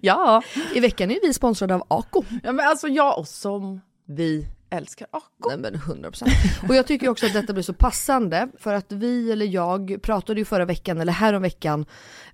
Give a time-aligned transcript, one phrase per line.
[0.00, 0.42] Ja.
[0.74, 2.24] I veckan är vi sponsrade av Ako.
[2.42, 5.48] ja, men alltså jag och som vi älskar Ako.
[5.48, 6.68] Nej men 100%.
[6.68, 10.40] Och jag tycker också att detta blir så passande för att vi eller jag pratade
[10.40, 11.86] ju förra veckan eller härom veckan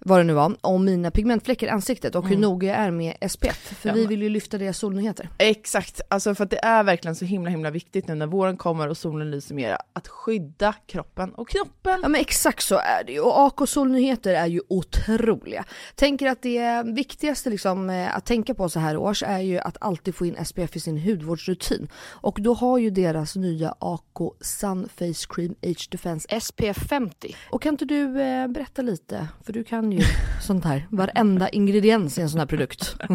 [0.04, 3.16] vad det nu var om mina pigmentfläckar i ansiktet och hur noga jag är med
[3.30, 3.78] SPF.
[3.80, 5.28] För Ja, vi vill ju lyfta deras solnyheter.
[5.38, 8.88] Exakt, alltså för att det är verkligen så himla himla viktigt nu när våren kommer
[8.88, 11.98] och solen lyser mer att skydda kroppen och knoppen.
[12.02, 15.64] Ja men exakt så är det ju och AK solnyheter är ju otroliga.
[15.94, 19.76] Tänker att det viktigaste liksom eh, att tänka på så här års är ju att
[19.80, 21.88] alltid få in SPF i sin hudvårdsrutin.
[22.10, 27.36] Och då har ju deras nya AK Sun Face Cream Age Defense SPF 50.
[27.50, 30.04] Och kan inte du eh, berätta lite, för du kan ju
[30.42, 32.96] sånt här, varenda ingrediens i en sån här produkt.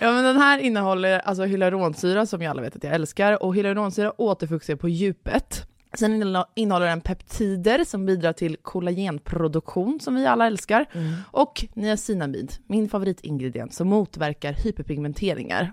[0.00, 3.54] Ja men den här innehåller alltså hyaluronsyra som jag alla vet att jag älskar och
[3.56, 5.66] hyaluronsyra återfuktar på djupet.
[5.98, 10.86] Sen innehå- innehåller den peptider som bidrar till kollagenproduktion som vi alla älskar.
[11.30, 15.72] Och niacinamid, min favoritingrediens som motverkar hyperpigmenteringar.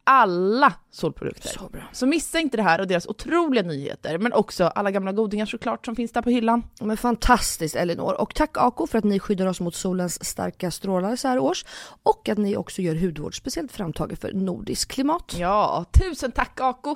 [0.13, 1.49] Alla solprodukter.
[1.49, 1.81] Så bra.
[1.91, 5.85] Så missa inte det här och deras otroliga nyheter, men också alla gamla godingar såklart
[5.85, 6.63] som finns där på hyllan.
[6.81, 8.21] Men fantastiskt Elinor.
[8.21, 11.65] Och tack Ako för att ni skyddar oss mot solens starka strålar så här års.
[12.03, 15.35] Och att ni också gör hudvård speciellt framtaget för nordisk klimat.
[15.37, 16.95] Ja, tusen tack Ako!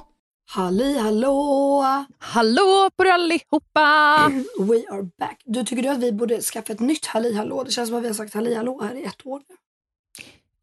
[0.51, 1.83] Halli hallå!
[2.19, 4.31] Hallå på er allihopa!
[4.59, 5.41] We are back.
[5.45, 7.63] Du tycker du att vi borde skaffa ett nytt Halli hallå?
[7.63, 9.55] Det känns som att vi har sagt Halli hallå här i ett år nu.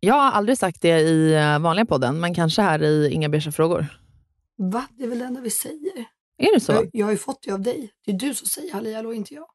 [0.04, 3.52] Jag har aldrig sagt det i eh, vanliga podden, men kanske här i Inga beiga
[3.52, 3.86] frågor.
[4.56, 4.86] Va?
[4.90, 5.92] Det är väl det enda vi säger?
[6.38, 6.72] Är det så?
[6.72, 7.90] Jag, jag har ju fått det av dig.
[8.06, 9.46] Det är du som säger Halli hallå, inte jag.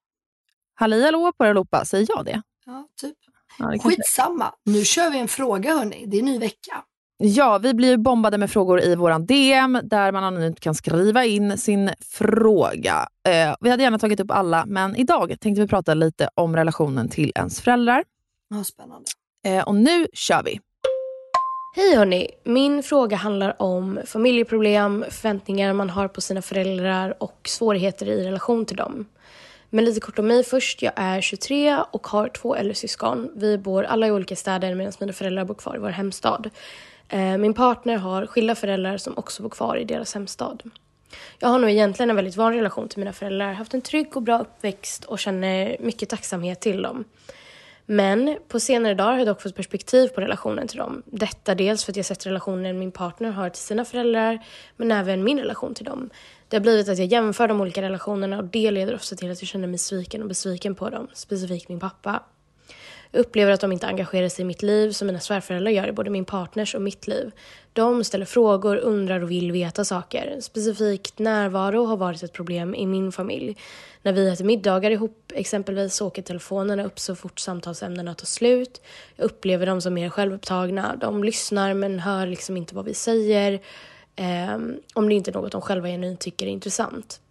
[0.75, 2.41] Halli hallå på er allihopa, säger jag det?
[2.65, 3.15] Ja, typ.
[3.59, 4.53] Ja, det Skitsamma.
[4.65, 6.05] Nu kör vi en fråga hörni.
[6.07, 6.83] Det är ny vecka.
[7.17, 11.57] Ja, vi blir bombade med frågor i våran DM där man anonymt kan skriva in
[11.57, 13.07] sin fråga.
[13.27, 17.09] Eh, vi hade gärna tagit upp alla, men idag tänkte vi prata lite om relationen
[17.09, 18.03] till ens föräldrar.
[18.49, 19.05] Ja, spännande.
[19.47, 20.59] Eh, och nu kör vi!
[21.75, 22.29] Hej hörni!
[22.43, 28.65] Min fråga handlar om familjeproblem, förväntningar man har på sina föräldrar och svårigheter i relation
[28.65, 29.05] till dem.
[29.69, 30.81] Men lite kort om mig först.
[30.81, 33.31] Jag är 23 och har två äldre syskon.
[33.35, 36.49] Vi bor alla i olika städer medan mina föräldrar bor kvar i vår hemstad.
[37.09, 40.63] Eh, min partner har skilda föräldrar som också bor kvar i deras hemstad.
[41.39, 44.23] Jag har nog egentligen en väldigt van relation till mina föräldrar, haft en trygg och
[44.23, 47.05] bra uppväxt och känner mycket tacksamhet till dem.
[47.89, 51.03] Men på senare dagar har jag dock fått perspektiv på relationen till dem.
[51.05, 54.45] Detta dels för att jag sett relationen min partner har till sina föräldrar,
[54.75, 56.09] men även min relation till dem.
[56.47, 59.41] Det har blivit att jag jämför de olika relationerna och det leder ofta till att
[59.41, 62.23] jag känner mig sviken och besviken på dem, specifikt min pappa.
[63.11, 65.91] Jag upplever att de inte engagerar sig i mitt liv som mina svärföräldrar gör i
[65.91, 67.31] både min partners och mitt liv.
[67.73, 70.37] De ställer frågor, undrar och vill veta saker.
[70.41, 73.57] Specifikt närvaro har varit ett problem i min familj.
[74.01, 78.81] När vi äter middagar ihop exempelvis så åker telefonerna upp så fort samtalsämnena tar slut.
[79.15, 80.95] Jag upplever dem som mer självupptagna.
[80.95, 83.53] De lyssnar men hör liksom inte vad vi säger.
[84.15, 84.57] Eh,
[84.93, 87.21] om det inte är något de själva genuint tycker är intressant.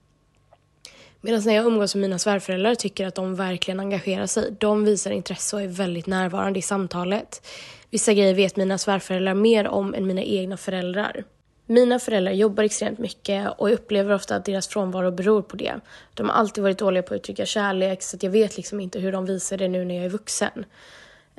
[1.27, 4.55] Medan när jag umgås med mina svärföräldrar tycker att de verkligen engagerar sig.
[4.59, 7.47] De visar intresse och är väldigt närvarande i samtalet.
[7.91, 11.25] Vissa grejer vet mina svärföräldrar mer om än mina egna föräldrar.
[11.67, 15.75] Mina föräldrar jobbar extremt mycket och jag upplever ofta att deras frånvaro beror på det.
[16.15, 19.13] De har alltid varit dåliga på att uttrycka kärlek så jag vet liksom inte hur
[19.13, 20.65] de visar det nu när jag är vuxen.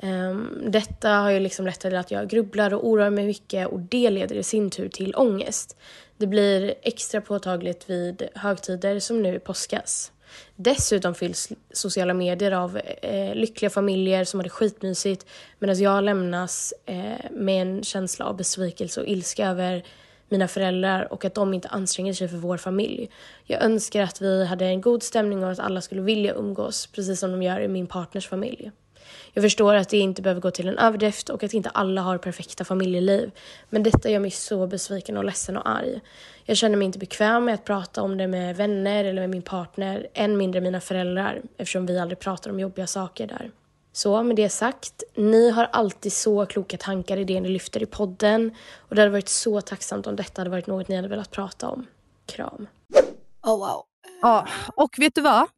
[0.02, 3.80] Um, detta har ju liksom lett till att jag grubblar och oroar mig mycket och
[3.80, 5.76] det leder i sin tur till ångest.
[6.18, 10.12] Det blir extra påtagligt vid högtider som nu i påskas.
[10.56, 15.26] Dessutom fylls sociala medier av eh, lyckliga familjer som har det skitmysigt
[15.58, 19.84] medan jag lämnas eh, med en känsla av besvikelse och ilska över
[20.28, 23.10] mina föräldrar och att de inte anstränger sig för vår familj.
[23.44, 27.20] Jag önskar att vi hade en god stämning och att alla skulle vilja umgås precis
[27.20, 28.70] som de gör i min partners familj.
[29.32, 32.18] Jag förstår att det inte behöver gå till en överdrift och att inte alla har
[32.18, 33.30] perfekta familjeliv.
[33.70, 36.00] Men detta gör mig så besviken och ledsen och arg.
[36.44, 39.42] Jag känner mig inte bekväm med att prata om det med vänner eller med min
[39.42, 43.50] partner, än mindre mina föräldrar, eftersom vi aldrig pratar om jobbiga saker där.
[43.92, 47.86] Så med det sagt, ni har alltid så kloka tankar i det ni lyfter i
[47.86, 51.30] podden och det hade varit så tacksamt om detta hade varit något ni hade velat
[51.30, 51.86] prata om.
[52.26, 52.66] Kram.
[53.42, 53.84] Oh wow.
[54.22, 55.48] Ja, och vet du vad?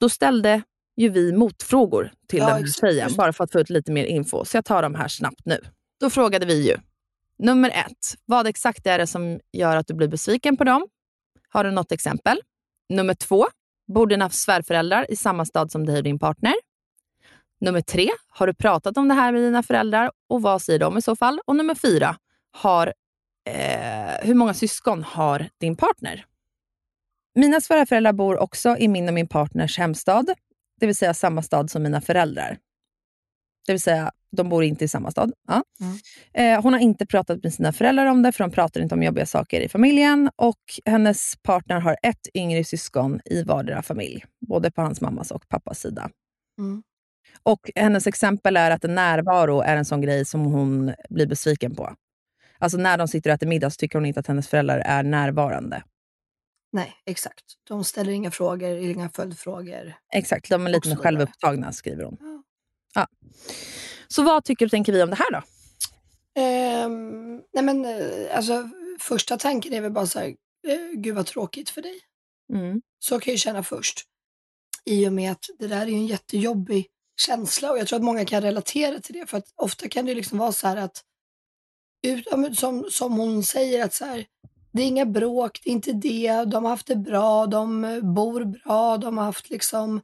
[0.00, 0.62] Då ställde
[0.96, 4.04] ju vi motfrågor till Ja, den här tjejen, bara för att få ut lite mer
[4.04, 4.44] info.
[4.44, 5.60] Så jag tar dem här snabbt nu.
[6.00, 6.76] Då frågade vi ju,
[7.38, 10.86] nummer ett, vad exakt är det som gör att du blir besviken på dem?
[11.48, 12.40] Har du något exempel?
[12.88, 13.46] Nummer två,
[13.94, 16.54] bor dina svärföräldrar i samma stad som dig och din partner?
[17.60, 20.98] Nummer tre, har du pratat om det här med dina föräldrar och vad säger de
[20.98, 21.40] i så fall?
[21.46, 22.16] Och nummer fyra,
[22.50, 22.92] har,
[23.48, 26.24] eh, hur många syskon har din partner?
[27.34, 30.34] Mina svärföräldrar bor också i min och min partners hemstad,
[30.80, 32.58] det vill säga samma stad som mina föräldrar.
[33.66, 35.32] Det vill säga, de bor inte i samma stad.
[35.48, 35.62] Ja.
[36.32, 39.02] Eh, hon har inte pratat med sina föräldrar om det, för de pratar inte om
[39.02, 40.30] jobbiga saker i familjen.
[40.36, 45.48] Och hennes partner har ett yngre syskon i vardera familj, både på hans mammas och
[45.48, 46.10] pappas sida.
[46.58, 46.82] Mm.
[47.42, 51.74] Och hennes exempel är att en närvaro är en sån grej som hon blir besviken
[51.74, 51.94] på.
[52.58, 55.02] Alltså när de sitter och äter middag så tycker hon inte att hennes föräldrar är
[55.02, 55.82] närvarande.
[56.74, 57.44] Nej, exakt.
[57.68, 59.94] De ställer inga frågor, inga följdfrågor.
[60.12, 62.16] Exakt, de är lite mer självupptagna skriver hon.
[62.20, 62.42] Ja.
[62.94, 63.06] Ja.
[64.08, 65.42] Så vad tycker och tänker vi om det här då?
[66.40, 68.68] Ehm, nej men eh, alltså
[69.00, 70.26] första tanken är väl bara så här,
[70.68, 72.00] eh, gud vad tråkigt för dig.
[72.52, 72.82] Mm.
[72.98, 74.02] Så kan jag känna först.
[74.84, 76.86] I och med att det där är en jättejobbig
[77.20, 79.26] känsla och jag tror att många kan relatera till det.
[79.26, 81.02] För att ofta kan det liksom vara så här att,
[82.06, 84.26] ut, som, som hon säger, att så här,
[84.74, 88.00] det är inga bråk, det är inte det, de har haft det bra, de eh,
[88.00, 90.00] bor bra, de har haft liksom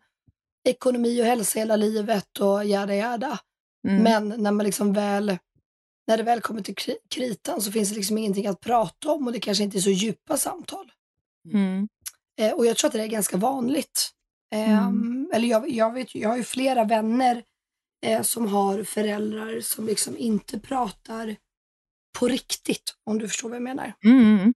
[0.68, 3.38] ekonomi och hälsa hela livet och jada jada.
[3.88, 4.02] Mm.
[4.02, 5.38] Men när man liksom väl
[6.06, 9.26] när det väl kommer till kri- kritan så finns det liksom ingenting att prata om
[9.26, 10.92] och det kanske inte är så djupa samtal.
[11.52, 11.88] Mm.
[12.40, 14.10] Eh, och jag tror att det är ganska vanligt.
[14.54, 17.42] Ehm, Eller jag, jag, vet, jag har ju flera vänner
[18.06, 21.36] eh, som har föräldrar som liksom inte pratar
[22.18, 23.92] på riktigt, om du förstår vad jag menar.
[24.04, 24.54] Mm.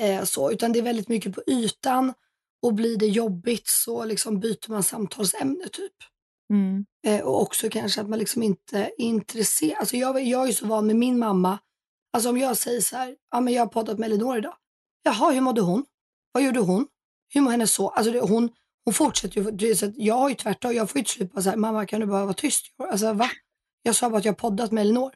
[0.00, 2.12] Eh, så, utan det är väldigt mycket på ytan
[2.62, 5.92] och blir det jobbigt så liksom byter man samtalsämne typ.
[6.52, 6.84] Mm.
[7.06, 9.76] Eh, och också kanske att man liksom inte är intresserad.
[9.80, 11.58] Alltså jag, jag är så van med min mamma.
[12.12, 14.54] Alltså om jag säger så här, ja men jag har poddat med Elinor idag.
[15.02, 15.84] Jaha, hur mådde hon?
[16.32, 16.86] Vad gjorde hon?
[17.34, 17.88] Hur mår hennes så?
[17.88, 18.50] Alltså det, hon,
[18.84, 21.32] hon fortsätter ju, du vet, så att jag har ju tvärtom, jag får ju slut
[21.32, 22.66] bara så här, mamma kan du bara vara tyst?
[22.90, 23.30] Alltså va?
[23.82, 25.12] Jag sa bara att jag har poddat med Elinor.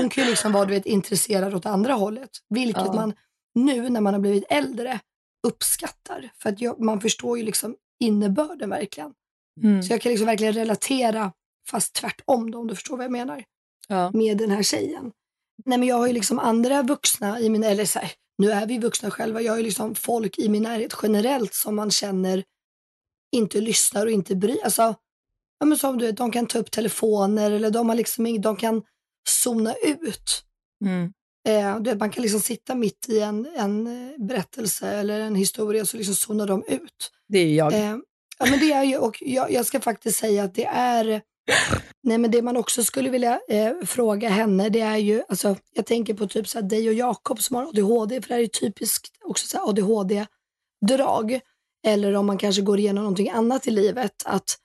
[0.00, 2.30] Hon kan ju liksom vara du vet, intresserad åt andra hållet.
[2.48, 2.92] Vilket Ja.
[2.92, 3.14] man
[3.54, 5.00] nu när man har blivit äldre
[5.46, 6.30] uppskattar.
[6.38, 9.12] För att jag, man förstår ju liksom innebörden verkligen.
[9.62, 9.82] Mm.
[9.82, 11.32] Så jag kan liksom verkligen relatera,
[11.70, 13.44] fast tvärtom då, om du förstår vad jag menar,
[13.88, 14.10] Ja.
[14.14, 15.12] med den här tjejen.
[15.64, 18.66] Nej men jag har ju liksom andra vuxna i min, eller så här, nu är
[18.66, 22.44] vi vuxna själva, jag har ju liksom folk i min närhet generellt som man känner
[23.36, 24.82] inte lyssnar och inte bryr alltså,
[25.58, 28.56] ja men som du vet, de kan ta upp telefoner eller de har liksom de
[28.56, 28.82] kan
[29.28, 30.44] zona ut.
[30.84, 31.12] Mm.
[31.48, 35.34] Eh, du vet, man kan liksom sitta mitt i en, en eh, berättelse eller en
[35.34, 37.10] historia så liksom zonar de ut.
[37.28, 37.72] Det är jag.
[37.72, 37.96] Eh,
[38.38, 41.22] ja, men det är ju, och jag, jag ska faktiskt säga att det är,
[42.02, 45.86] nej men det man också skulle vilja eh, fråga henne, det är ju, alltså jag
[45.86, 48.46] tänker på typ så här, dig och Jakob som har ADHD, för det här är
[48.46, 51.40] typiskt också ADHD-drag.
[51.86, 54.58] Eller om man kanske går igenom någonting annat i livet, att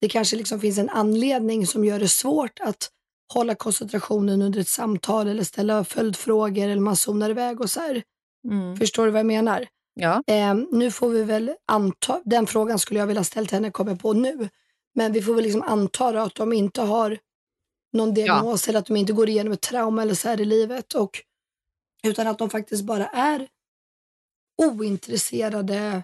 [0.00, 2.90] det kanske liksom finns en anledning som gör det svårt att
[3.32, 8.02] hålla koncentrationen under ett samtal eller ställa följdfrågor eller man zonar iväg och så här.
[8.48, 8.76] Mm.
[8.76, 9.66] Förstår du vad jag menar?
[9.94, 10.22] Ja.
[10.26, 13.90] Eh, nu får vi väl anta, den frågan skulle jag vilja ställa till henne, kommer
[13.90, 14.48] jag på nu.
[14.94, 17.18] Men vi får väl liksom anta att de inte har
[17.92, 20.94] någon diagnos eller att de inte går igenom ett trauma eller så här i livet.
[20.94, 21.22] Och,
[22.02, 23.48] utan att de faktiskt bara är
[24.62, 26.02] ointresserade.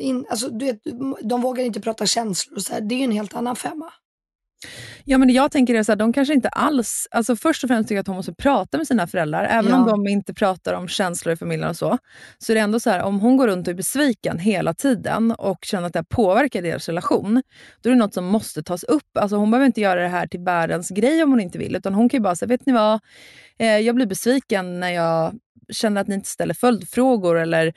[0.00, 0.80] In, alltså, du vet,
[1.22, 2.80] de vågar inte prata känslor och så här.
[2.80, 3.92] Det är ju en helt annan femma.
[5.04, 7.08] Ja, men jag tänker så här, de kanske inte alls...
[7.10, 9.44] Alltså först och främst tycker jag att hon måste prata med sina föräldrar.
[9.44, 9.76] Även Ja.
[9.76, 11.98] om de inte pratar om känslor i familjen och så.
[12.38, 15.32] Så är det ändå så här, om hon går runt och är besviken hela tiden
[15.32, 17.42] och känner att det påverkar deras relation.
[17.82, 19.16] Då är det något som måste tas upp.
[19.18, 21.76] Alltså hon behöver inte göra det här till världens grej om hon inte vill.
[21.76, 23.00] Utan hon kan ju bara säga, vet ni vad?
[23.58, 25.32] Eh, jag blir besviken när jag
[25.72, 27.72] känner att ni inte ställer följdfrågor eller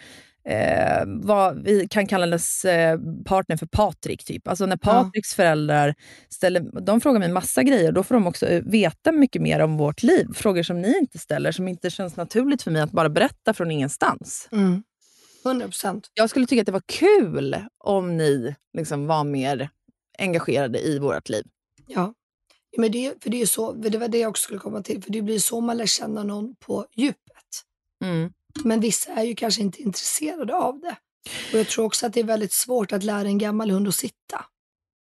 [0.45, 4.25] eh, vad vi kan kalla hennes eh, partner för Patrik.
[4.25, 4.47] Typ.
[4.47, 5.95] Alltså när Patriks föräldrar
[6.29, 7.91] ställer, de frågar mig massa grejer.
[7.91, 10.27] Då får de också eh, veta mycket mer om vårt liv.
[10.33, 13.71] Frågor som ni inte ställer, som inte känns naturligt för mig att bara berätta från
[13.71, 14.49] ingenstans.
[15.45, 16.11] 100 procent.
[16.13, 19.69] Jag skulle tycka att det var kul om ni liksom var mer
[20.19, 21.43] engagerade i vårt liv.
[21.87, 22.13] Ja.
[22.75, 24.81] Ja, Men det, för det, är så, för det var det jag också skulle komma
[24.81, 25.03] till.
[25.03, 27.63] För det blir så man lär känna någon på djupet.
[28.03, 28.33] Mm.
[28.63, 30.95] Men vissa är ju kanske inte intresserade av det.
[31.53, 33.95] Och jag tror också att det är väldigt svårt att lära en gammal hund att
[33.95, 34.45] sitta.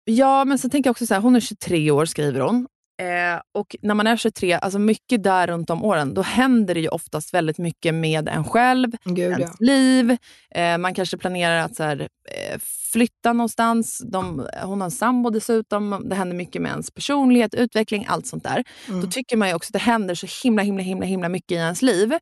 [0.04, 2.66] Ja, men så tänker jag också så här, hon är 23 år skriver hon.
[3.00, 6.80] Eh, och när man är 23, alltså mycket där runt om åren, då händer det
[6.80, 9.66] ju oftast väldigt mycket med en själv, Gud, ens ja.
[9.66, 10.16] liv.
[10.50, 12.58] Eh, man kanske planerar att så här, eh,
[12.92, 14.02] flytta någonstans.
[14.04, 16.02] De, hon har en sambo dessutom.
[16.04, 18.64] Det händer mycket med ens personlighet, utveckling, allt sånt där.
[18.88, 19.00] Mm.
[19.00, 21.54] Då tycker man ju också att det händer så himla, himla, himla, himla mycket i
[21.54, 22.14] ens liv.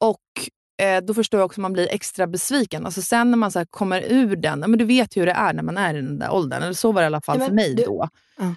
[0.00, 2.86] Och eh, då förstår jag också att man blir extra besviken.
[2.86, 5.52] Alltså sen när man så kommer ur den, men du vet ju hur det är
[5.52, 6.62] när man är i den där åldern.
[6.62, 8.08] Eller så var det i alla fall men för mig du- då.
[8.38, 8.54] Ja.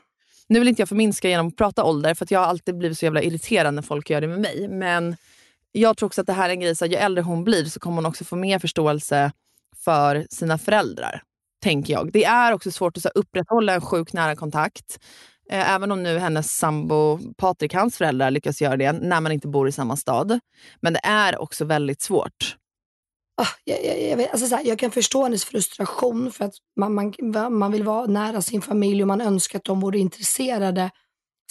[0.47, 2.97] Nu vill inte jag förminska genom att prata ålder, för att jag har alltid blivit
[2.97, 4.67] så jävla irriterad när folk gör det med mig.
[4.67, 5.15] Men
[5.71, 7.65] jag tror också att det här är en grej, så här, ju äldre hon blir
[7.65, 9.31] så kommer hon också få mer förståelse
[9.77, 11.23] för sina föräldrar.
[11.63, 12.11] Tänker jag.
[12.11, 14.99] Det är också svårt att så här, upprätthålla en sjuk nära kontakt.
[15.51, 19.47] Eh, även om nu hennes sambo Patrik, hans föräldrar, lyckas göra det när man inte
[19.47, 20.39] bor i samma stad.
[20.79, 22.57] Men det är också väldigt svårt.
[23.37, 26.53] Ah, jag, jag, jag, vet, alltså så här, jag kan förstå hennes frustration för att
[26.75, 27.13] man, man,
[27.57, 30.91] man vill vara nära sin familj och man önskar att de vore intresserade.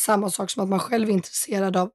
[0.01, 1.91] Samma sak som att man själv är intresserad av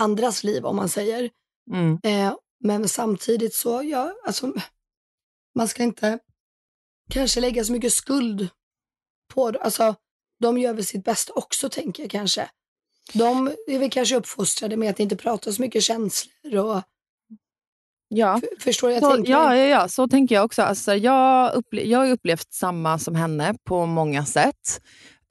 [0.00, 1.30] andras liv om man säger.
[1.70, 1.98] Mm.
[2.02, 2.34] Eh,
[2.64, 4.52] men samtidigt så, ja, alltså,
[5.54, 6.18] man ska inte
[7.10, 8.48] kanske lägga så mycket skuld
[9.34, 9.46] på.
[9.60, 9.94] Alltså,
[10.40, 12.48] de gör väl sitt bästa också tänker jag kanske.
[13.12, 16.82] De är väl kanske uppfostrade med att inte prata så mycket känslor och
[18.10, 18.40] Ja.
[18.60, 19.32] förstår jag Så, tänker?
[19.32, 20.62] ja, ja, ja, så tänker jag också.
[20.62, 24.80] Alltså, jag, upple- jag har upplevt samma som henne på många sätt.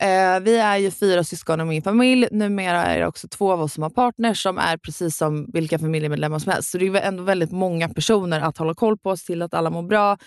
[0.01, 2.27] Eh, vi är ju fyra syskon i min familj.
[2.31, 5.79] Numera är det också två av oss som har partners som är precis som vilka
[5.79, 6.69] familjemedlemmar som helst.
[6.69, 9.69] Så det är ändå väldigt många personer att hålla koll på, se till att alla
[9.69, 10.17] mår bra.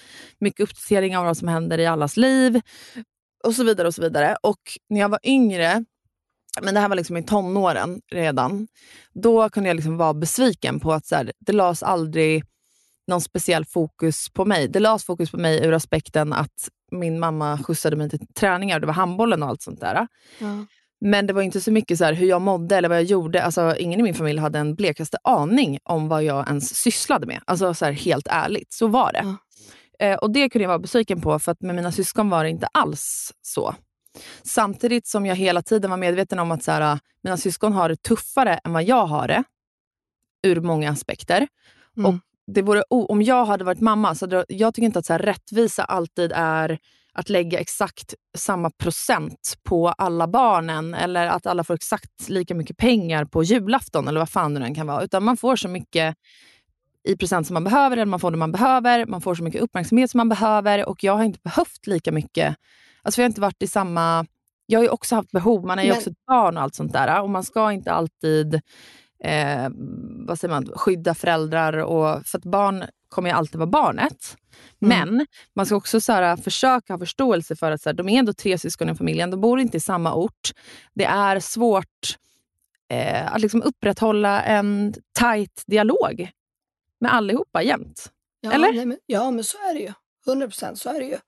[0.41, 2.61] Mycket uppdatering av vad som händer i allas liv
[3.45, 3.89] och så vidare.
[3.89, 4.37] och så vidare.
[4.43, 5.85] Och när jag var yngre,
[6.63, 8.69] men det här var liksom i tonåren redan,
[9.13, 12.45] då kunde jag liksom vara besviken på att så här, det lades aldrig
[13.07, 14.69] någon speciell fokus på mig.
[14.69, 18.81] Det lades fokus på mig ur aspekten att min mamma skjutsade mig till träningar.
[18.81, 20.07] Det var handbollen och allt sånt där.
[20.39, 20.67] Ja.
[21.01, 23.43] Men det var inte så mycket så hur jag mådde eller vad jag gjorde.
[23.43, 27.41] Alltså, ingen i min familj hade en blekaste aning om vad jag ens sysslade med.
[27.45, 29.35] Alltså så här, helt ärligt, så var det.
[30.00, 32.50] Eh, och Det kunde jag vara besviken på för att med mina syskon var det
[32.50, 33.75] inte alls så.
[34.42, 37.97] Samtidigt som jag hela tiden var medveten om att så här, mina syskon har det
[38.02, 39.45] tuffare än vad jag har det.
[40.42, 41.49] Ur många aspekter.
[41.97, 42.07] Mm.
[42.14, 42.21] Och
[42.54, 45.12] det vore, om jag hade varit mamma, så hade, jag- jag tycker inte att så
[45.12, 46.78] här, rättvisa alltid är
[47.12, 52.76] att lägga exakt samma procent på alla barnen eller att alla får exakt lika mycket
[52.76, 55.02] pengar på julafton eller vad fan det än kan vara.
[55.04, 56.16] Utan man får så mycket
[57.09, 59.62] i present som man behöver, eller man får det man behöver, man får så mycket
[59.62, 62.57] uppmärksamhet som man behöver och jag har inte behövt lika mycket.
[63.02, 64.26] Alltså vi har inte varit i samma...
[64.66, 66.75] Jag har ju också haft behov, man är ju Men- också ett barn och allt
[66.75, 68.54] sånt där och man ska inte alltid
[69.25, 69.69] eh,
[70.26, 71.73] vad säger man, skydda föräldrar.
[71.73, 74.37] Och, för att barn kommer ju alltid vara barnet.
[74.78, 78.19] Men man ska också så här, försöka ha förståelse för att så här, de är
[78.19, 79.30] ändå tre syskon i familjen.
[79.30, 80.50] De bor inte i samma ort.
[80.95, 82.16] Det är svårt
[82.90, 86.30] eh, att liksom upprätthålla en tight dialog
[87.00, 88.11] med allihopa jämt.
[88.40, 88.73] Ja, Eller?
[88.73, 89.92] Nej, men, ja, men så är det ju.
[90.26, 91.19] 100 procent, så är det ju.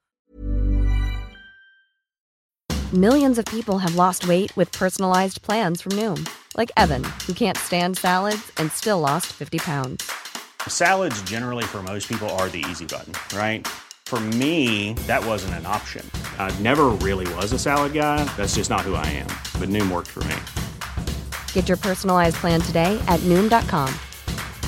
[2.93, 6.27] Millions of people have lost weight with personalized plans from Noom,
[6.59, 10.11] like Evan, who can't stand salads and still lost 50 pounds.
[10.69, 13.67] Salads, generally, for most people, are the easy button, right?
[14.05, 16.05] For me, that wasn't an option.
[16.39, 18.25] I never really was a salad guy.
[18.37, 19.29] That's just not who I am.
[19.59, 20.37] But Noom worked for me.
[21.55, 23.89] Get your personalized plan today at Noom.com.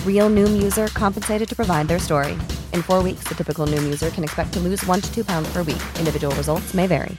[0.07, 2.33] Real Noom user compensated to provide their story.
[2.73, 5.53] In four weeks, the typical Noom user can expect to lose one to two pounds
[5.53, 5.83] per week.
[5.99, 7.19] Individual results may vary.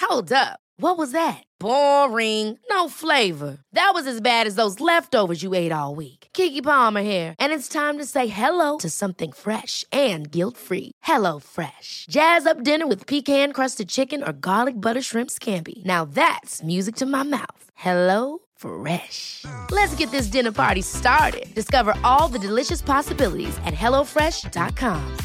[0.00, 0.60] Hold up.
[0.76, 1.42] What was that?
[1.58, 2.56] Boring.
[2.70, 3.58] No flavor.
[3.72, 6.28] That was as bad as those leftovers you ate all week.
[6.32, 10.92] Kiki Palmer here, and it's time to say hello to something fresh and guilt-free.
[11.02, 12.06] Hello Fresh.
[12.08, 15.84] Jazz up dinner with pecan-crusted chicken or garlic butter shrimp scampi.
[15.84, 17.70] Now that's music to my mouth.
[17.74, 19.44] Hello Fresh.
[19.70, 21.54] Let's get this dinner party started.
[21.54, 25.16] Discover all the delicious possibilities at hellofresh.com.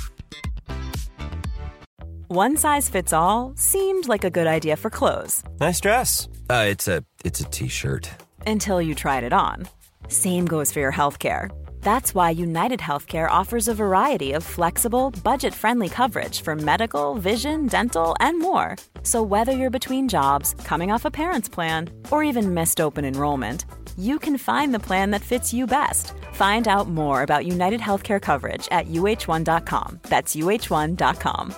[2.28, 6.28] One size fits all seemed like a good idea for clothes Nice dress.
[6.50, 8.10] Uh, it's a it's a t-shirt.
[8.46, 9.68] until you tried it on.
[10.10, 11.50] Same goes for your healthcare.
[11.82, 17.68] That's why United Healthcare offers a variety of flexible, budget friendly coverage for medical, vision,
[17.68, 18.76] dental, and more.
[19.04, 23.66] So, whether you're between jobs, coming off a parent's plan, or even missed open enrollment,
[23.98, 26.14] you can find the plan that fits you best.
[26.34, 30.00] Find out more about United Healthcare coverage at uh1.com.
[30.04, 31.54] That's uh1.com.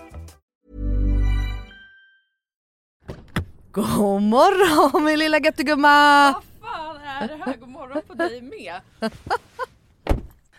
[3.71, 6.33] God morgon min lilla göttegumma!
[6.33, 7.57] Vad fan är det här?
[7.59, 8.81] God morgon på dig med.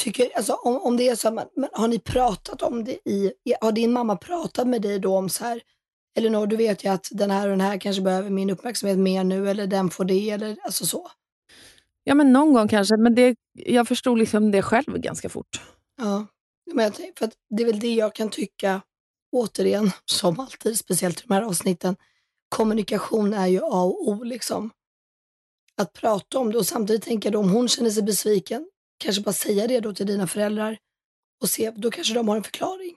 [0.00, 3.32] tycker, alltså, om, om det är så, men, men har ni pratat om det i,
[3.60, 5.62] har din mamma pratat med dig då om så här,
[6.18, 9.24] Elinor du vet ju att den här och den här kanske behöver min uppmärksamhet mer
[9.24, 11.10] nu eller den får det eller alltså så.
[12.04, 12.96] Ja, men någon gång kanske.
[12.96, 15.62] Men det, jag förstod liksom det själv ganska fort.
[15.96, 16.26] Ja,
[16.72, 18.80] men jag, för att det är väl det jag kan tycka,
[19.32, 21.96] återigen, som alltid, speciellt i de här avsnitten,
[22.48, 24.70] kommunikation är ju A och O liksom.
[25.76, 29.22] Att prata om det och samtidigt tänker jag då om hon känner sig besviken, kanske
[29.22, 30.78] bara säga det då till dina föräldrar
[31.42, 32.94] och se, då kanske de har en förklaring.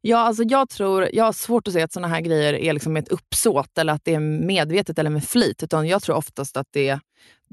[0.00, 2.96] Ja, alltså jag tror, jag har svårt att säga att såna här grejer är liksom
[2.96, 5.62] ett uppsåt eller att det är medvetet eller med flit.
[5.62, 7.00] Utan jag tror oftast att det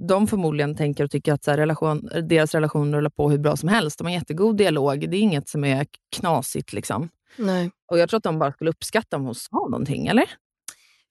[0.08, 3.70] de förmodligen tänker och tycker att så relation, deras relation rullar på hur bra som
[3.70, 3.98] helst.
[3.98, 5.10] De har jättegod dialog.
[5.10, 6.74] Det är inget som är knasigt.
[6.74, 7.10] Liksom.
[7.38, 7.72] Nej.
[7.92, 10.26] Och jag tror att de bara skulle uppskatta om hon sa någonting, eller?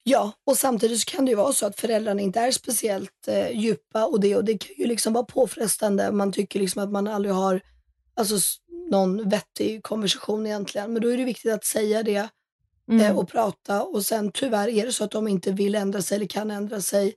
[0.03, 4.05] Ja, och samtidigt kan det ju vara så att föräldrarna inte är speciellt eh, djupa
[4.05, 6.11] och det, och det kan ju liksom vara påfrestande.
[6.11, 7.61] Man tycker liksom att man aldrig har
[8.15, 8.35] alltså,
[8.91, 10.93] någon vettig konversation egentligen.
[10.93, 12.29] Men då är det viktigt att säga det
[12.91, 13.01] Mm.
[13.05, 16.15] eh, och prata och sen tyvärr är det så att de inte vill ändra sig
[16.15, 17.15] eller kan ändra sig.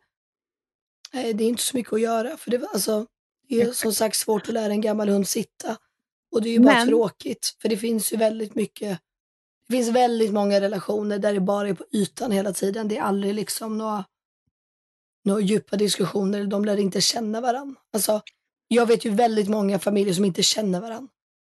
[1.12, 3.06] Eh, det är inte så mycket att göra för det, alltså,
[3.48, 5.76] det är som sagt svårt att lära en gammal hund sitta.
[6.32, 8.98] Och det är ju bara Men- tråkigt för det finns ju väldigt mycket
[9.72, 12.88] det finns väldigt många relationer där det bara är på ytan hela tiden.
[12.88, 14.04] Det är aldrig liksom några,
[15.24, 16.44] några djupa diskussioner.
[16.44, 17.80] De lär inte känna varandra.
[17.92, 18.22] Alltså,
[18.68, 21.08] jag vet ju väldigt många familjer som inte känner varandra.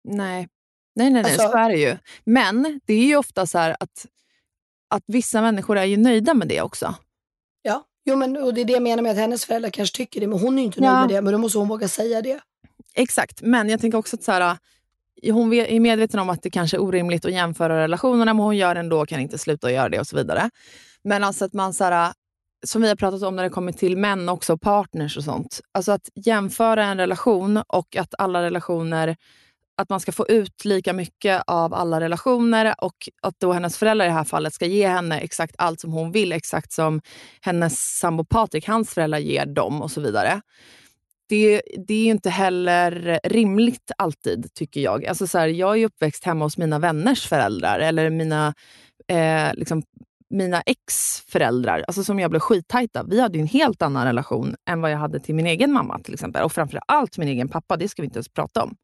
[0.09, 0.49] Nej.
[0.95, 1.97] Nej, nej, nej Alltså- så är det ju.
[2.25, 4.07] Men det är ju ofta så här att,
[4.91, 6.95] att vissa människor är ju nöjda med det också.
[7.63, 10.21] Ja, jo, men, och det är det jag menar med att hennes föräldrar kanske tycker
[10.21, 11.01] det, men hon är ju inte nöjd Ja.
[11.01, 11.23] med det.
[11.23, 12.41] Men då måste hon våga säga det.
[12.95, 14.59] Exakt, men jag tänker också att så här,
[15.31, 18.75] hon är medveten om att det kanske är orimligt att jämföra relationerna, men hon gör
[18.75, 20.51] det ändå och kan inte sluta göra det och så vidare.
[21.05, 22.13] Men alltså att man, så här,
[22.67, 25.61] som vi har pratat om när det kommer till män också, partners och sånt.
[25.73, 29.17] Alltså att jämföra en relation och att alla relationer,
[29.77, 34.07] att man ska få ut lika mycket av alla relationer och att då hennes föräldrar
[34.07, 37.01] i det här fallet ska ge henne exakt allt som hon vill, exakt som
[37.41, 40.41] hennes sambo Patrik, hans föräldrar ger dem och så vidare
[41.29, 45.07] det, det är ju inte heller rimligt alltid, tycker jag.
[45.07, 48.55] Alltså så här, jag är uppväxt hemma hos mina vänners föräldrar eller mina,
[49.09, 49.83] eh, liksom,
[50.31, 53.03] mina ex-föräldrar, alltså som jag blev skittajta.
[53.03, 55.99] Vi hade ju en helt annan relation än vad jag hade till min egen mamma
[55.99, 56.43] till exempel.
[56.43, 58.77] Och framför allt min egen pappa, det ska vi inte ens prata om.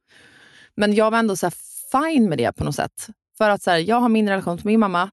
[0.76, 1.54] Men jag var ändå så här
[1.92, 3.06] fine med det på något sätt.
[3.38, 5.10] För att så här, jag har min relation till min mamma.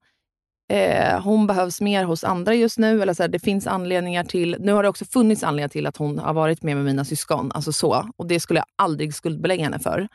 [0.68, 3.02] Eh, hon behövs mer hos andra just nu.
[3.02, 4.56] Eller så här, det finns anledningar till...
[4.60, 7.52] Nu har det också funnits anledningar till att hon har varit med med mina syskon.
[7.52, 8.08] Alltså så.
[8.16, 10.08] Och det skulle jag aldrig skuldbelägga henne för.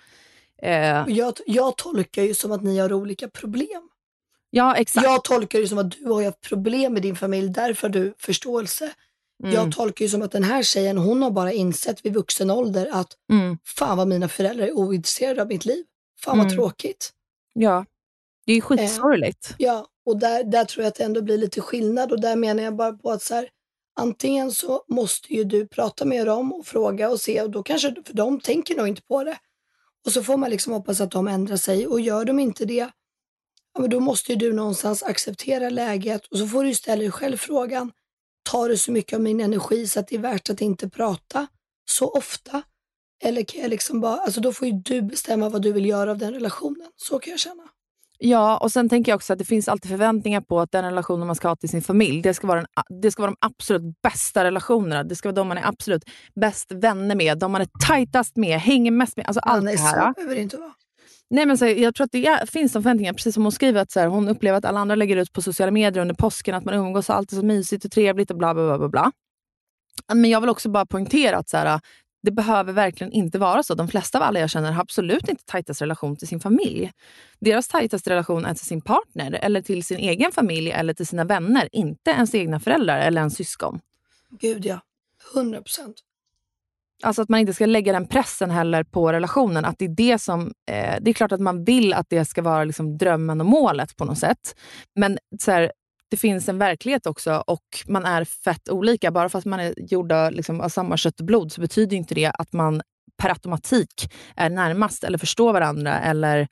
[0.61, 3.89] Eh, jag, jag tolkar ju som att ni har olika problem.
[4.49, 5.03] ja, exakt.
[5.05, 8.13] Jag tolkar det som att du har haft problem med din familj, därför har du
[8.19, 8.91] förståelse.
[9.43, 9.55] Mm.
[9.55, 12.89] Jag tolkar ju som att den här tjejen, hon har bara insett vid vuxen ålder
[12.91, 13.57] att Mm.
[13.65, 15.83] fan vad mina föräldrar är ointresserade av mitt liv.
[16.19, 16.57] Fan vad Mm.
[16.57, 17.11] tråkigt.
[17.53, 17.85] Ja,
[18.45, 19.55] det är ju skitsorgligt.
[19.57, 22.63] Ja, och där, där tror jag att det ändå blir lite skillnad och där menar
[22.63, 23.49] jag bara på att så här,
[23.95, 27.95] antingen så måste ju du prata med dem och fråga och se och då kanske,
[28.05, 29.37] för de tänker nog inte på det.
[30.05, 32.91] Och så får man liksom hoppas att de ändrar sig och gör de inte det,
[33.73, 37.01] ja, men då måste ju du någonstans acceptera läget och så får du ju ställa
[37.01, 37.91] dig själv frågan,
[38.43, 41.47] tar det så mycket av min energi så att det är värt att inte prata
[41.85, 42.63] så ofta?
[43.23, 46.11] Eller kan jag liksom bara, alltså då får ju du bestämma vad du vill göra
[46.11, 46.91] av den relationen.
[46.95, 47.63] Så kan jag känna.
[48.23, 51.27] Ja, och sen tänker jag också att det finns alltid förväntningar på att den relationen
[51.27, 54.01] man ska ha till sin familj, det ska vara, den, det ska vara de absolut
[54.03, 55.03] bästa relationerna.
[55.03, 56.03] Det ska vara de man är absolut
[56.35, 59.25] bäst vänner med, de man är tajtast med, hänger mest med.
[59.27, 60.13] Alltså allt nej, det så här.
[60.13, 60.73] behöver det inte vara.
[61.29, 63.81] Nej, men så, jag tror att det är, finns de förväntningarna, precis som hon skriver,
[63.81, 66.55] att så här, hon upplever att alla andra lägger ut på sociala medier under påsken,
[66.55, 68.77] att man umgås och allt är så mysigt och trevligt och bla bla.
[68.77, 69.11] bla, bla.
[70.13, 71.79] Men jag vill också bara poängtera att så här,
[72.21, 73.75] det behöver verkligen inte vara så.
[73.75, 76.91] De flesta av alla jag känner har absolut inte tajtast relation till sin familj.
[77.39, 81.23] Deras tajtaste relation är till sin partner, eller till sin egen familj eller till sina
[81.23, 81.69] vänner.
[81.71, 83.79] Inte ens egna föräldrar eller ens syskon.
[84.29, 84.79] Gud ja,
[85.35, 85.95] 100 procent.
[87.03, 89.65] Alltså att man inte ska lägga den pressen heller på relationen.
[89.65, 92.41] Att det, är det, som, eh, det är klart att man vill att det ska
[92.41, 94.55] vara liksom drömmen och målet på något sätt.
[94.95, 95.71] Men så här,
[96.11, 99.11] det finns en verklighet också och man är fett olika.
[99.11, 102.15] Bara för att man är gjorda liksom, av samma kött och blod så betyder inte
[102.15, 102.81] det att man
[103.17, 105.99] per automatik är närmast eller förstår varandra.
[105.99, 106.47] eller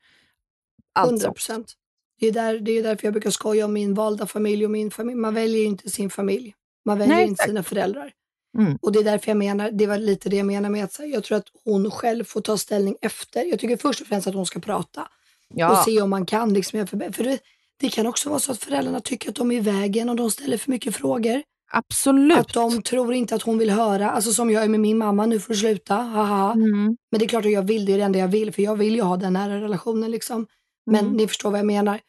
[0.93, 1.36] allt 100 sånt.
[1.36, 1.74] procent.
[2.19, 4.91] Det är, där, det är därför jag brukar skoja om min valda familj och min
[4.91, 5.15] familj.
[5.15, 6.56] Man väljer inte sin familj.
[6.86, 8.12] Man väljer Nej, inte sina föräldrar.
[8.58, 8.78] Mm.
[8.82, 11.06] Och det är därför jag menar, det var lite det jag menar med att här,
[11.06, 13.43] jag tror att hon själv får ta ställning efter.
[13.43, 15.08] Jag tycker först och främst att hon ska prata
[15.54, 15.72] Ja.
[15.72, 17.12] och se om man kan liksom förbättringar.
[17.12, 17.39] För det,
[17.80, 20.32] det kan också vara så att föräldrarna tycker att de är i vägen och de
[20.32, 21.44] ställer för mycket frågor.
[21.72, 22.38] Absolut.
[22.38, 25.26] Att de tror inte att hon vill höra, alltså som jag är med min mamma,
[25.26, 26.54] nu får du sluta, haha.
[26.54, 26.98] Mm.
[27.12, 28.76] Men det är klart att jag vill, det är det enda jag vill, för jag
[28.76, 30.48] vill ju ha den här relationen liksom.
[30.86, 31.18] Men Mm.
[31.18, 32.00] ni förstår vad jag menar.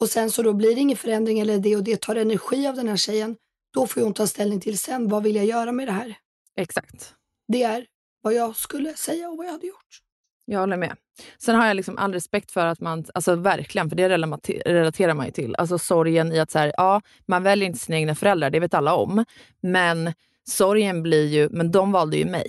[0.00, 2.74] Och sen så då blir det ingen förändring eller det och det tar energi av
[2.74, 3.36] den här tjejen.
[3.74, 6.16] Då får hon ta ställning till sen, vad vill jag göra med det här?
[6.56, 7.14] Exakt.
[7.52, 7.86] Det är
[8.22, 10.00] vad jag skulle säga och vad jag hade gjort.
[10.44, 10.96] Jag håller med.
[11.38, 15.14] Sen har jag liksom all respekt för att man, alltså verkligen, för det relate- relaterar
[15.14, 15.54] man ju till.
[15.58, 18.74] Alltså sorgen i att så här, ja, man väljer inte sina egna föräldrar, det vet
[18.74, 19.24] alla om.
[19.62, 20.12] Men
[20.48, 22.46] sorgen blir ju, men de valde ju mig.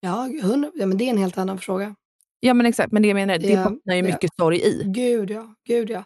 [0.00, 1.94] Ja, 100, ja men det är en helt annan fråga.
[2.40, 4.06] Ja men exakt, men det jag menar, det Ja, bottnar ju ja.
[4.06, 4.82] mycket sorg i.
[4.86, 6.04] Gud ja, gud ja.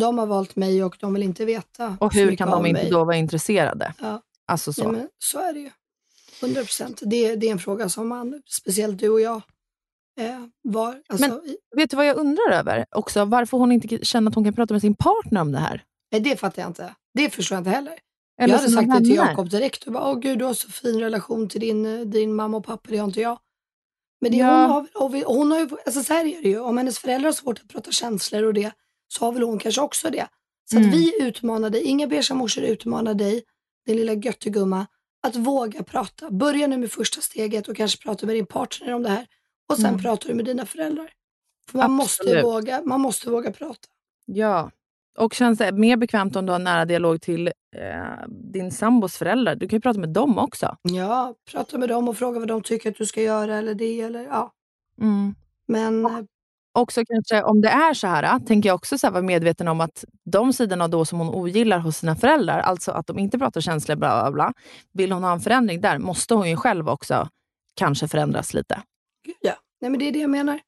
[0.00, 2.90] De har valt mig och de vill inte veta Och hur kan de inte mig.
[2.90, 3.94] då vara intresserade?
[4.00, 4.20] Ja.
[4.46, 4.82] Alltså så.
[4.82, 5.70] Nej, men så är det ju.
[6.42, 7.00] 100 procent.
[7.04, 9.42] Det, det är en fråga som man, speciellt du och jag,
[10.20, 11.00] eh, var...
[11.08, 11.40] Alltså, Men
[11.76, 13.24] vet du vad jag undrar över också?
[13.24, 15.82] Varför hon inte känner att hon kan prata med sin partner om det här?
[16.12, 16.94] nej, det fattar jag inte.
[17.14, 17.98] Det förstår jag inte heller.
[18.40, 19.14] Eller jag hade sagt det till.
[19.14, 22.56] Jakob direkt och bara, åh gud du har så fin relation till din, din mamma
[22.56, 23.38] och pappa, det har inte jag.
[24.20, 24.60] Men det, Ja.
[24.62, 26.98] hon, har, och vi- hon har ju, alltså så här är det ju, om hennes
[26.98, 28.72] föräldrar har svårt att prata känslor och det,
[29.08, 30.26] så har väl hon kanske också det.
[30.70, 30.88] Så Mm.
[30.88, 33.42] att vi utmanar dig, inga beiga morsor utmanar dig,
[33.86, 34.86] din lilla göttegumma,
[35.22, 36.30] att våga prata.
[36.30, 39.26] Börja nu med första steget och kanske prata med din partner om det här.
[39.68, 40.00] Och sen Mm.
[40.00, 41.10] pratar du med dina föräldrar.
[41.70, 42.44] För man måste, Absolut.
[42.44, 43.88] våga, man måste våga prata.
[44.26, 44.70] Ja.
[45.18, 47.46] Och känns det mer bekvämt om du har nära dialog till
[47.76, 49.54] eh, din sambos föräldrar?
[49.54, 50.76] Du kan ju prata med dem också.
[50.82, 54.00] Ja, prata med dem och fråga vad de tycker att du ska göra eller det
[54.00, 54.52] eller ja.
[55.00, 55.34] Mm.
[55.66, 56.18] Men eh,
[56.76, 59.80] Också kanske om det är så här, tänker jag också så här, vara medveten om
[59.80, 63.60] att de sidorna då som hon ogillar hos sina föräldrar, alltså att de inte pratar
[63.60, 64.52] känslor, bla bla bla.
[64.92, 67.28] Vill hon ha en förändring där måste hon ju själv också
[67.74, 68.82] kanske förändras lite.
[69.80, 70.60] Nej, men det är det jag menar.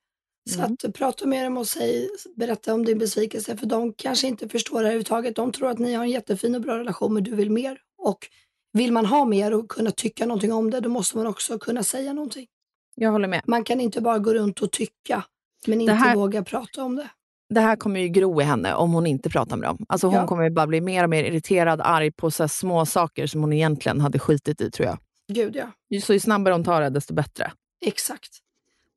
[0.51, 0.77] Så Mm.
[0.85, 3.57] att prata med dem och säg, berätta om din besvikelse.
[3.57, 5.37] För de kanske inte förstår det här överhuvudtaget.
[5.37, 7.79] De tror att ni har en jättefin och bra relation men du vill mer.
[7.99, 8.29] Och
[8.73, 11.83] vill man ha mer och kunna tycka någonting om det, då måste man också kunna
[11.83, 12.47] säga någonting.
[12.95, 13.43] Jag håller med.
[13.47, 15.25] Man kan inte bara gå runt och tycka
[15.67, 17.09] men inte här- våga prata om det.
[17.55, 19.87] Det här kommer ju gro i henne om hon inte pratar med dem.
[19.89, 20.27] Alltså hon Ja.
[20.27, 24.01] kommer bara bli mer och mer irriterad, arg på så små saker som hon egentligen
[24.01, 24.99] hade skitit i tror jag.
[25.33, 27.53] Gud ja, Så ju snabbare hon tar det, desto bättre.
[27.87, 28.39] exakt.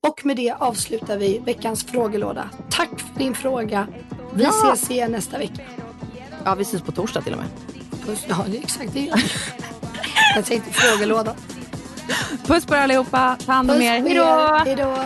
[0.07, 2.49] Och med det avslutar vi veckans frågelåda.
[2.69, 3.87] Tack för din fråga.
[4.33, 4.49] Vi Ja.
[4.49, 5.61] ses igen nästa vecka.
[6.45, 7.47] Ja, vi ses på torsdag till och med.
[8.05, 8.25] Puss.
[8.29, 8.99] Ja, det är exakt det.
[8.99, 9.23] gör.
[10.35, 11.35] Jag tänkte frågelåda.
[12.45, 14.01] Puss på er allihopa, ta hand om er.
[14.65, 15.05] Hej då!